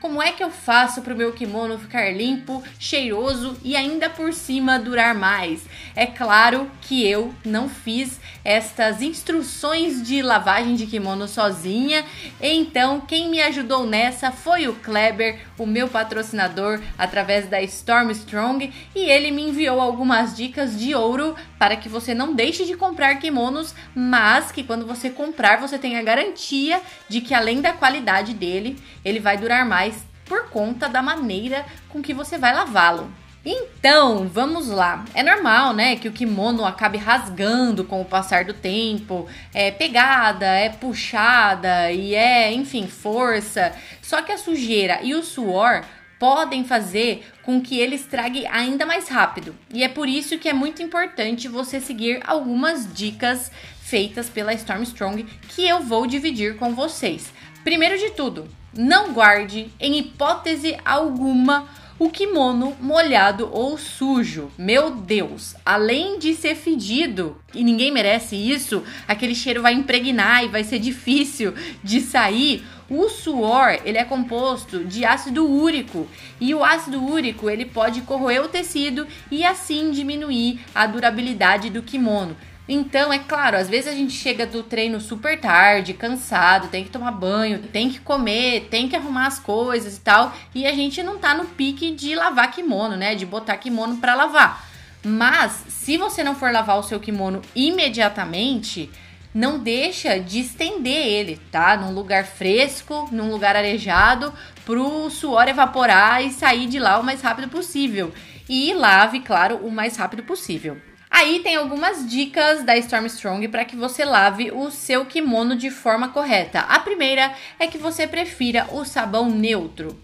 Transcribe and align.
como 0.00 0.22
é 0.22 0.32
que 0.32 0.44
eu 0.44 0.50
faço 0.50 1.02
para 1.02 1.14
o 1.14 1.16
meu 1.16 1.32
kimono 1.32 1.78
ficar 1.78 2.10
limpo, 2.14 2.62
cheiroso 2.78 3.56
e 3.64 3.74
ainda 3.74 4.08
por 4.10 4.32
cima 4.32 4.78
durar 4.78 5.14
mais? 5.14 5.64
É 5.94 6.06
claro 6.06 6.70
que 6.82 7.06
eu 7.06 7.34
não 7.44 7.68
fiz 7.68 8.20
estas 8.44 9.02
instruções 9.02 10.02
de 10.06 10.22
lavagem 10.22 10.76
de 10.76 10.86
kimono 10.86 11.26
sozinha, 11.26 12.04
então 12.40 13.00
quem 13.00 13.28
me 13.28 13.40
ajudou 13.42 13.84
nessa 13.86 14.30
foi 14.30 14.68
o 14.68 14.74
Kleber, 14.74 15.40
o 15.58 15.66
meu 15.66 15.88
patrocinador, 15.88 16.80
através 16.96 17.48
da 17.48 17.60
Storm 17.62 18.10
Strong, 18.10 18.72
e 18.94 19.00
ele 19.00 19.30
me 19.30 19.48
enviou 19.48 19.80
algumas 19.80 20.36
dicas 20.36 20.78
de 20.78 20.94
ouro 20.94 21.34
para 21.58 21.76
que 21.76 21.88
você 21.88 22.14
não 22.14 22.34
deixe 22.34 22.64
de 22.64 22.76
comprar 22.76 23.16
kimonos, 23.16 23.74
mas 23.94 24.52
que 24.52 24.62
quando 24.62 24.86
você 24.86 25.10
comprar 25.10 25.60
você 25.60 25.78
tenha 25.78 26.02
garantia 26.02 26.80
de 27.08 27.20
que 27.20 27.34
além 27.34 27.60
da 27.60 27.72
qualidade 27.72 28.34
dele, 28.34 28.78
ele 29.04 29.18
vai 29.18 29.36
durar 29.36 29.64
mais 29.64 29.95
por 30.26 30.50
conta 30.50 30.88
da 30.88 31.00
maneira 31.00 31.64
com 31.88 32.02
que 32.02 32.12
você 32.12 32.36
vai 32.36 32.54
lavá-lo. 32.54 33.10
Então, 33.48 34.26
vamos 34.26 34.66
lá. 34.66 35.04
É 35.14 35.22
normal, 35.22 35.72
né, 35.72 35.94
que 35.94 36.08
o 36.08 36.12
kimono 36.12 36.64
acabe 36.64 36.98
rasgando 36.98 37.84
com 37.84 38.00
o 38.00 38.04
passar 38.04 38.44
do 38.44 38.52
tempo. 38.52 39.28
É 39.54 39.70
pegada, 39.70 40.46
é 40.46 40.68
puxada 40.68 41.92
e 41.92 42.12
é, 42.12 42.52
enfim, 42.52 42.88
força. 42.88 43.72
Só 44.02 44.20
que 44.20 44.32
a 44.32 44.38
sujeira 44.38 44.98
e 45.00 45.14
o 45.14 45.22
suor 45.22 45.84
podem 46.18 46.64
fazer 46.64 47.24
com 47.44 47.60
que 47.60 47.78
ele 47.78 47.94
estrague 47.94 48.44
ainda 48.48 48.84
mais 48.84 49.08
rápido. 49.08 49.54
E 49.72 49.84
é 49.84 49.88
por 49.88 50.08
isso 50.08 50.38
que 50.38 50.48
é 50.48 50.52
muito 50.52 50.82
importante 50.82 51.46
você 51.46 51.80
seguir 51.80 52.20
algumas 52.26 52.92
dicas 52.92 53.52
feitas 53.80 54.28
pela 54.28 54.54
Storm 54.54 54.82
Strong 54.82 55.24
que 55.50 55.68
eu 55.68 55.80
vou 55.80 56.04
dividir 56.04 56.56
com 56.56 56.74
vocês. 56.74 57.32
Primeiro 57.62 57.96
de 57.96 58.10
tudo, 58.10 58.48
não 58.76 59.12
guarde 59.12 59.72
em 59.80 59.98
hipótese 59.98 60.76
alguma 60.84 61.68
o 61.98 62.10
kimono 62.10 62.76
molhado 62.80 63.48
ou 63.50 63.78
sujo. 63.78 64.50
Meu 64.58 64.90
Deus, 64.90 65.54
além 65.64 66.18
de 66.18 66.34
ser 66.34 66.54
fedido, 66.54 67.36
e 67.54 67.64
ninguém 67.64 67.90
merece 67.90 68.36
isso, 68.36 68.82
aquele 69.08 69.34
cheiro 69.34 69.62
vai 69.62 69.72
impregnar 69.72 70.44
e 70.44 70.48
vai 70.48 70.62
ser 70.62 70.78
difícil 70.78 71.54
de 71.82 72.00
sair. 72.00 72.64
O 72.88 73.08
suor, 73.08 73.80
ele 73.84 73.98
é 73.98 74.04
composto 74.04 74.84
de 74.84 75.04
ácido 75.04 75.50
úrico, 75.50 76.06
e 76.40 76.54
o 76.54 76.62
ácido 76.62 77.02
úrico, 77.02 77.50
ele 77.50 77.64
pode 77.64 78.02
corroer 78.02 78.44
o 78.44 78.48
tecido 78.48 79.06
e 79.30 79.44
assim 79.44 79.90
diminuir 79.90 80.60
a 80.74 80.86
durabilidade 80.86 81.70
do 81.70 81.82
kimono. 81.82 82.36
Então, 82.68 83.12
é 83.12 83.18
claro, 83.18 83.56
às 83.56 83.68
vezes 83.68 83.86
a 83.92 83.94
gente 83.94 84.12
chega 84.12 84.44
do 84.44 84.62
treino 84.62 85.00
super 85.00 85.40
tarde, 85.40 85.94
cansado, 85.94 86.68
tem 86.68 86.82
que 86.82 86.90
tomar 86.90 87.12
banho, 87.12 87.62
tem 87.62 87.88
que 87.88 88.00
comer, 88.00 88.66
tem 88.68 88.88
que 88.88 88.96
arrumar 88.96 89.26
as 89.26 89.38
coisas 89.38 89.96
e 89.96 90.00
tal, 90.00 90.34
e 90.52 90.66
a 90.66 90.72
gente 90.72 91.00
não 91.02 91.16
tá 91.16 91.32
no 91.32 91.44
pique 91.44 91.92
de 91.92 92.16
lavar 92.16 92.50
kimono, 92.50 92.96
né? 92.96 93.14
De 93.14 93.24
botar 93.24 93.56
kimono 93.56 93.98
para 93.98 94.16
lavar. 94.16 94.66
Mas, 95.04 95.64
se 95.68 95.96
você 95.96 96.24
não 96.24 96.34
for 96.34 96.50
lavar 96.50 96.78
o 96.78 96.82
seu 96.82 96.98
kimono 96.98 97.40
imediatamente, 97.54 98.90
não 99.32 99.60
deixa 99.60 100.18
de 100.18 100.40
estender 100.40 101.06
ele, 101.06 101.40
tá? 101.52 101.76
Num 101.76 101.92
lugar 101.92 102.24
fresco, 102.24 103.08
num 103.12 103.30
lugar 103.30 103.54
arejado, 103.54 104.32
pro 104.64 105.08
suor 105.08 105.46
evaporar 105.46 106.24
e 106.24 106.32
sair 106.32 106.66
de 106.66 106.80
lá 106.80 106.98
o 106.98 107.04
mais 107.04 107.22
rápido 107.22 107.48
possível. 107.48 108.12
E 108.48 108.74
lave, 108.74 109.20
claro, 109.20 109.58
o 109.58 109.70
mais 109.70 109.96
rápido 109.96 110.24
possível. 110.24 110.80
Aí 111.10 111.40
tem 111.40 111.56
algumas 111.56 112.08
dicas 112.08 112.64
da 112.64 112.76
Storm 112.76 113.06
Strong 113.06 113.48
para 113.48 113.64
que 113.64 113.76
você 113.76 114.04
lave 114.04 114.50
o 114.50 114.70
seu 114.70 115.06
kimono 115.06 115.56
de 115.56 115.70
forma 115.70 116.08
correta. 116.08 116.60
A 116.60 116.78
primeira 116.80 117.32
é 117.58 117.66
que 117.66 117.78
você 117.78 118.06
prefira 118.06 118.66
o 118.72 118.84
sabão 118.84 119.30
neutro. 119.30 119.98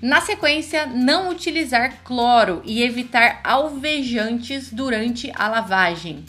Na 0.00 0.20
sequência, 0.20 0.86
não 0.86 1.28
utilizar 1.28 2.02
cloro 2.04 2.62
e 2.64 2.82
evitar 2.82 3.40
alvejantes 3.42 4.72
durante 4.72 5.32
a 5.34 5.48
lavagem. 5.48 6.24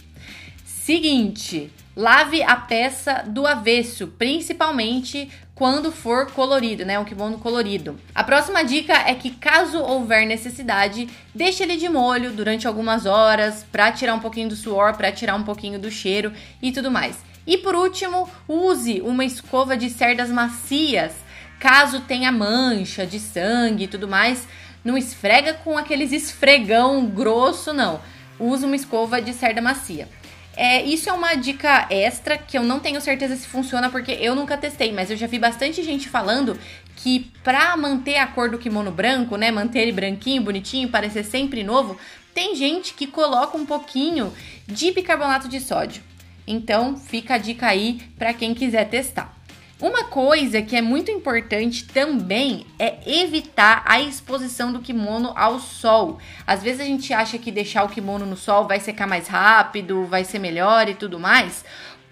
Seguinte, 0.66 1.72
lave 1.96 2.42
a 2.42 2.56
peça 2.56 3.24
do 3.28 3.46
avesso, 3.46 4.08
principalmente 4.18 5.30
quando 5.60 5.92
for 5.92 6.32
colorido, 6.32 6.86
né? 6.86 6.98
Um 6.98 7.04
kimono 7.04 7.38
colorido. 7.38 8.00
A 8.16 8.24
próxima 8.24 8.64
dica 8.64 8.94
é 8.94 9.14
que 9.14 9.30
caso 9.30 9.78
houver 9.80 10.26
necessidade, 10.26 11.10
deixe 11.36 11.62
ele 11.62 11.76
de 11.76 11.90
molho 11.90 12.32
durante 12.32 12.66
algumas 12.66 13.06
horas 13.06 13.66
para 13.70 13.92
tirar 13.92 14.14
um 14.14 14.22
pouquinho 14.22 14.48
do 14.48 14.56
suor, 14.56 14.96
para 14.96 15.12
tirar 15.12 15.36
um 15.36 15.44
pouquinho 15.44 15.78
do 15.78 15.92
cheiro 15.92 16.32
e 16.62 16.72
tudo 16.72 16.90
mais. 16.90 17.18
E 17.46 17.58
por 17.58 17.76
último, 17.76 18.30
use 18.48 19.02
uma 19.02 19.26
escova 19.26 19.76
de 19.76 19.90
cerdas 19.90 20.30
macias, 20.30 21.12
caso 21.60 22.00
tenha 22.00 22.32
mancha 22.32 23.06
de 23.06 23.20
sangue 23.20 23.84
e 23.84 23.88
tudo 23.88 24.08
mais. 24.08 24.48
Não 24.82 24.98
esfrega 24.98 25.54
com 25.56 25.78
aqueles 25.78 26.14
esfregão 26.14 27.06
grosso, 27.06 27.74
não. 27.74 28.00
Use 28.40 28.64
uma 28.64 28.78
escova 28.78 29.22
de 29.22 29.34
cerda 29.34 29.62
macia. 29.62 30.08
É, 30.56 30.84
isso 30.84 31.10
é 31.10 31.14
uma 31.14 31.36
dica 31.36 31.88
extra 31.90 32.38
que 32.38 32.58
eu 32.58 32.64
não 32.64 32.80
tenho 32.80 33.00
certeza 33.00 33.36
se 33.36 33.48
funciona 33.48 33.90
porque 33.90 34.12
eu 34.12 34.36
nunca 34.36 34.58
testei, 34.58 34.92
mas 34.92 35.10
eu 35.10 35.16
já 35.16 35.26
vi 35.26 35.40
bastante 35.40 35.82
gente 35.84 36.10
falando 36.10 36.60
que 36.98 37.32
pra 37.44 37.78
manter 37.78 38.18
a 38.18 38.28
cor 38.28 38.50
do 38.50 38.58
kimono 38.58 38.92
branco, 38.92 39.38
né, 39.38 39.52
manter 39.52 39.80
ele 39.80 39.94
branquinho, 39.94 40.42
bonitinho, 40.42 40.90
parecer 40.90 41.24
sempre 41.24 41.64
novo, 41.64 41.98
tem 42.34 42.56
gente 42.56 42.94
que 42.94 43.08
coloca 43.08 43.58
um 43.58 43.66
pouquinho 43.66 44.34
de 44.68 44.92
bicarbonato 44.92 45.48
de 45.48 45.62
sódio. 45.62 46.04
Então, 46.46 46.98
fica 46.98 47.36
a 47.36 47.38
dica 47.38 47.68
aí 47.68 48.02
para 48.18 48.34
quem 48.34 48.54
quiser 48.54 48.90
testar. 48.90 49.39
Uma 49.82 50.04
coisa 50.04 50.62
que 50.62 50.76
é 50.76 50.82
muito 50.82 51.10
importante 51.10 51.86
também 51.86 52.66
é 52.78 52.98
evitar 53.06 53.82
a 53.86 54.02
exposição 54.02 54.74
do 54.74 54.82
kimono 54.82 55.32
ao 55.38 55.58
sol. 55.58 56.20
Às 56.46 56.62
vezes 56.62 56.82
a 56.82 56.84
gente 56.84 57.14
acha 57.14 57.38
que 57.38 57.50
deixar 57.50 57.86
o 57.86 57.90
kimono 57.90 58.26
no 58.26 58.36
sol 58.36 58.68
vai 58.68 58.82
secar 58.82 59.08
mais 59.08 59.30
rápido, 59.30 60.06
vai 60.06 60.26
ser 60.26 60.38
melhor 60.38 60.90
e 60.90 60.96
tudo 60.96 61.18
mais. 61.18 61.64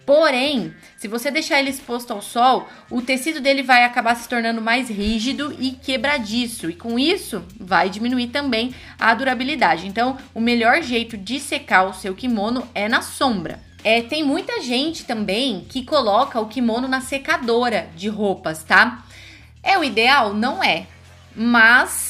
Porém, 0.05 0.73
se 0.95 1.09
você 1.09 1.29
deixar 1.29 1.59
ele 1.59 1.69
exposto 1.69 2.11
ao 2.11 2.21
sol, 2.21 2.69
o 2.89 3.01
tecido 3.01 3.41
dele 3.41 3.61
vai 3.61 3.83
acabar 3.83 4.15
se 4.15 4.29
tornando 4.29 4.61
mais 4.61 4.89
rígido 4.89 5.53
e 5.59 5.71
quebradiço, 5.71 6.69
e 6.69 6.73
com 6.73 6.97
isso 6.97 7.43
vai 7.59 7.89
diminuir 7.89 8.27
também 8.27 8.73
a 8.97 9.13
durabilidade. 9.13 9.85
Então, 9.85 10.17
o 10.33 10.39
melhor 10.39 10.81
jeito 10.81 11.17
de 11.17 11.37
secar 11.37 11.83
o 11.83 11.93
seu 11.93 12.15
kimono 12.15 12.65
é 12.73 12.87
na 12.87 13.01
sombra. 13.01 13.59
É, 13.89 14.01
tem 14.01 14.21
muita 14.21 14.61
gente 14.61 15.05
também 15.05 15.61
que 15.61 15.81
coloca 15.81 16.41
o 16.41 16.49
kimono 16.49 16.89
na 16.89 16.99
secadora 16.99 17.89
de 17.95 18.09
roupas, 18.09 18.61
tá? 18.61 19.05
É 19.63 19.79
o 19.79 19.83
ideal? 19.83 20.33
Não 20.33 20.61
é. 20.61 20.87
Mas 21.33 22.06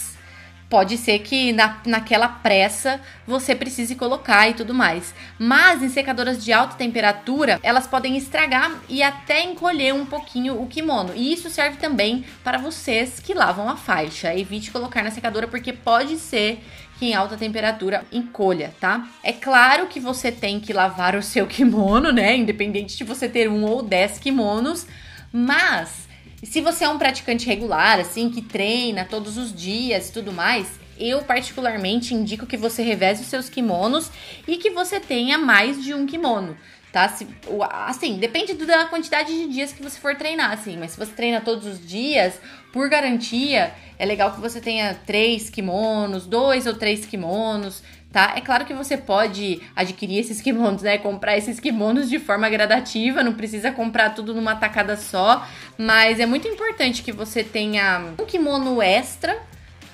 pode 0.69 0.97
ser 0.97 1.19
que 1.19 1.53
na, 1.53 1.79
naquela 1.85 2.27
pressa 2.27 2.99
você 3.25 3.55
precise 3.55 3.95
colocar 3.95 4.49
e 4.49 4.53
tudo 4.53 4.73
mais. 4.73 5.13
Mas 5.39 5.81
em 5.81 5.89
secadoras 5.89 6.43
de 6.43 6.51
alta 6.51 6.75
temperatura, 6.75 7.59
elas 7.63 7.87
podem 7.87 8.17
estragar 8.17 8.71
e 8.89 9.01
até 9.01 9.43
encolher 9.43 9.93
um 9.93 10.05
pouquinho 10.05 10.61
o 10.61 10.67
kimono. 10.67 11.13
E 11.15 11.33
isso 11.33 11.49
serve 11.49 11.77
também 11.77 12.25
para 12.43 12.57
vocês 12.57 13.19
que 13.19 13.33
lavam 13.33 13.69
a 13.69 13.77
faixa. 13.77 14.35
Evite 14.35 14.71
colocar 14.71 15.03
na 15.03 15.11
secadora 15.11 15.47
porque 15.47 15.71
pode 15.71 16.17
ser 16.17 16.61
que 16.99 17.05
em 17.05 17.13
alta 17.13 17.37
temperatura 17.37 18.03
encolha, 18.11 18.73
tá? 18.79 19.07
É 19.23 19.31
claro 19.31 19.87
que 19.87 19.99
você 19.99 20.31
tem 20.31 20.59
que 20.59 20.73
lavar 20.73 21.15
o 21.15 21.23
seu 21.23 21.45
kimono, 21.47 22.11
né? 22.11 22.35
Independente 22.35 22.97
de 22.97 23.03
você 23.03 23.29
ter 23.29 23.49
um 23.49 23.63
ou 23.63 23.81
dez 23.81 24.17
kimonos, 24.17 24.87
mas 25.31 26.06
se 26.43 26.61
você 26.61 26.85
é 26.85 26.89
um 26.89 26.97
praticante 26.97 27.47
regular, 27.47 27.99
assim, 27.99 28.29
que 28.29 28.41
treina 28.41 29.05
todos 29.05 29.37
os 29.37 29.53
dias 29.53 30.09
e 30.09 30.13
tudo 30.13 30.31
mais, 30.31 30.67
eu 30.99 31.23
particularmente 31.23 32.13
indico 32.13 32.45
que 32.45 32.57
você 32.57 32.81
reveze 32.81 33.21
os 33.21 33.27
seus 33.27 33.49
kimonos 33.49 34.11
e 34.47 34.57
que 34.57 34.69
você 34.69 34.99
tenha 34.99 35.37
mais 35.37 35.83
de 35.83 35.93
um 35.93 36.05
kimono 36.05 36.57
tá? 36.91 37.07
Se, 37.09 37.27
assim, 37.71 38.17
depende 38.17 38.53
da 38.53 38.85
quantidade 38.85 39.31
de 39.31 39.51
dias 39.51 39.73
que 39.73 39.83
você 39.83 39.99
for 39.99 40.15
treinar, 40.15 40.51
assim, 40.51 40.77
mas 40.77 40.91
se 40.91 40.97
você 40.97 41.11
treina 41.11 41.41
todos 41.41 41.65
os 41.65 41.85
dias, 41.85 42.39
por 42.71 42.89
garantia, 42.89 43.73
é 43.97 44.05
legal 44.05 44.31
que 44.31 44.39
você 44.39 44.61
tenha 44.61 44.93
três 45.05 45.49
kimonos, 45.49 46.25
dois 46.25 46.67
ou 46.67 46.73
três 46.73 47.05
kimonos, 47.05 47.83
tá? 48.11 48.33
É 48.35 48.41
claro 48.41 48.65
que 48.65 48.73
você 48.73 48.97
pode 48.97 49.61
adquirir 49.75 50.19
esses 50.19 50.41
kimonos, 50.41 50.81
né? 50.81 50.97
Comprar 50.97 51.37
esses 51.37 51.59
kimonos 51.59 52.09
de 52.09 52.19
forma 52.19 52.49
gradativa, 52.49 53.23
não 53.23 53.33
precisa 53.33 53.71
comprar 53.71 54.11
tudo 54.15 54.33
numa 54.33 54.55
tacada 54.55 54.95
só, 54.95 55.47
mas 55.77 56.19
é 56.19 56.25
muito 56.25 56.47
importante 56.47 57.03
que 57.03 57.11
você 57.11 57.43
tenha 57.43 58.13
um 58.19 58.25
kimono 58.25 58.81
extra 58.81 59.37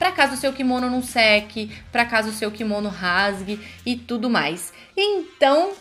para 0.03 0.11
caso 0.11 0.33
o 0.33 0.37
seu 0.37 0.51
kimono 0.51 0.89
não 0.89 1.01
seque, 1.01 1.71
para 1.89 2.03
caso 2.03 2.27
o 2.29 2.33
seu 2.33 2.51
kimono 2.51 2.89
rasgue 2.89 3.57
e 3.85 3.95
tudo 3.95 4.29
mais. 4.29 4.73
Então, 4.97 5.71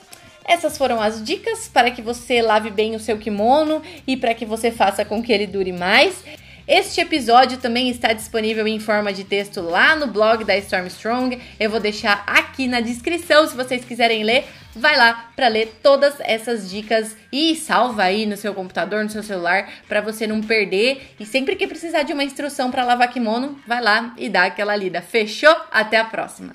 essas 0.44 0.76
foram 0.76 1.00
as 1.00 1.22
dicas 1.22 1.68
para 1.68 1.90
que 1.90 2.02
você 2.02 2.42
lave 2.42 2.70
bem 2.70 2.94
o 2.94 3.00
seu 3.00 3.18
kimono 3.18 3.82
e 4.06 4.16
para 4.16 4.34
que 4.34 4.44
você 4.44 4.70
faça 4.70 5.04
com 5.04 5.22
que 5.22 5.32
ele 5.32 5.46
dure 5.46 5.72
mais. 5.72 6.22
Este 6.66 7.00
episódio 7.00 7.58
também 7.58 7.90
está 7.90 8.12
disponível 8.12 8.66
em 8.68 8.78
forma 8.78 9.12
de 9.12 9.24
texto 9.24 9.60
lá 9.60 9.96
no 9.96 10.06
blog 10.06 10.44
da 10.44 10.56
Stormstrong. 10.56 11.40
Eu 11.58 11.68
vou 11.68 11.80
deixar 11.80 12.22
aqui 12.26 12.68
na 12.68 12.80
descrição 12.80 13.46
se 13.48 13.56
vocês 13.56 13.84
quiserem 13.84 14.22
ler. 14.22 14.44
Vai 14.74 14.96
lá 14.96 15.30
para 15.34 15.48
ler 15.48 15.80
todas 15.82 16.14
essas 16.20 16.70
dicas 16.70 17.16
e 17.32 17.56
salva 17.56 18.04
aí 18.04 18.26
no 18.26 18.36
seu 18.36 18.54
computador, 18.54 19.02
no 19.02 19.10
seu 19.10 19.22
celular, 19.22 19.68
para 19.88 20.00
você 20.00 20.26
não 20.26 20.40
perder. 20.40 21.14
E 21.18 21.26
sempre 21.26 21.56
que 21.56 21.66
precisar 21.66 22.04
de 22.04 22.12
uma 22.12 22.24
instrução 22.24 22.70
para 22.70 22.84
lavar 22.84 23.12
kimono, 23.12 23.60
vai 23.66 23.82
lá 23.82 24.14
e 24.16 24.28
dá 24.28 24.44
aquela 24.44 24.76
lida. 24.76 25.02
Fechou? 25.02 25.54
Até 25.70 25.98
a 25.98 26.04
próxima. 26.04 26.54